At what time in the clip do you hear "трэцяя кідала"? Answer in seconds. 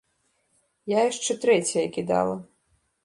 1.43-2.35